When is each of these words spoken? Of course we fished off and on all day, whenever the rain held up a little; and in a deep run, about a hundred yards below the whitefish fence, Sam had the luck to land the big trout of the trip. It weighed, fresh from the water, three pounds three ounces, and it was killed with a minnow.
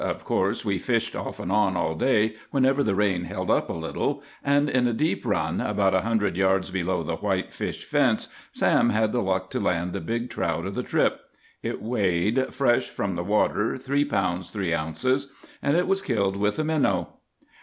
Of 0.03 0.25
course 0.25 0.65
we 0.65 0.79
fished 0.79 1.15
off 1.15 1.39
and 1.39 1.51
on 1.51 1.77
all 1.77 1.93
day, 1.93 2.33
whenever 2.49 2.81
the 2.81 2.95
rain 2.95 3.25
held 3.25 3.51
up 3.51 3.69
a 3.69 3.73
little; 3.73 4.23
and 4.43 4.67
in 4.67 4.87
a 4.87 4.93
deep 4.93 5.23
run, 5.23 5.61
about 5.61 5.93
a 5.93 6.01
hundred 6.01 6.35
yards 6.35 6.71
below 6.71 7.03
the 7.03 7.17
whitefish 7.17 7.83
fence, 7.85 8.27
Sam 8.51 8.89
had 8.89 9.11
the 9.11 9.21
luck 9.21 9.51
to 9.51 9.59
land 9.59 9.93
the 9.93 9.99
big 10.01 10.31
trout 10.31 10.65
of 10.65 10.73
the 10.73 10.81
trip. 10.81 11.19
It 11.61 11.83
weighed, 11.83 12.51
fresh 12.51 12.89
from 12.89 13.13
the 13.13 13.23
water, 13.23 13.77
three 13.77 14.03
pounds 14.03 14.49
three 14.49 14.73
ounces, 14.73 15.31
and 15.61 15.77
it 15.77 15.85
was 15.85 16.01
killed 16.01 16.35
with 16.35 16.57
a 16.57 16.63
minnow. 16.63 17.17